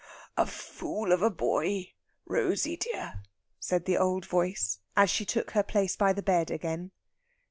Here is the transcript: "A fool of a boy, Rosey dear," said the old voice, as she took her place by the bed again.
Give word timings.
"A 0.35 0.47
fool 0.47 1.11
of 1.11 1.21
a 1.21 1.29
boy, 1.29 1.93
Rosey 2.25 2.75
dear," 2.75 3.21
said 3.59 3.85
the 3.85 3.97
old 3.99 4.25
voice, 4.25 4.79
as 4.97 5.11
she 5.11 5.25
took 5.25 5.51
her 5.51 5.61
place 5.61 5.95
by 5.95 6.11
the 6.11 6.23
bed 6.23 6.49
again. 6.49 6.89